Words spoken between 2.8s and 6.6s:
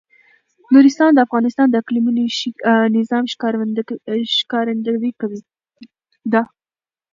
نظام ښکارندوی ده.